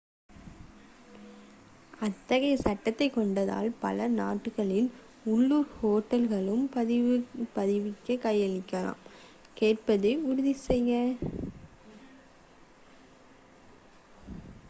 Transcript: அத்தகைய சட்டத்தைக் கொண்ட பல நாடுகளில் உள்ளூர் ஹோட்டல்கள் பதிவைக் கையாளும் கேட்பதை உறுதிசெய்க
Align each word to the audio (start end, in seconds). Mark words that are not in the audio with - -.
அத்தகைய 1.99 2.57
சட்டத்தைக் 2.57 3.13
கொண்ட 3.13 3.41
பல 3.79 4.07
நாடுகளில் 4.11 4.87
உள்ளூர் 5.25 5.67
ஹோட்டல்கள் 5.75 6.49
பதிவைக் 7.53 8.17
கையாளும் 8.17 8.99
கேட்பதை 9.57 10.15
உறுதிசெய்க 10.25 10.97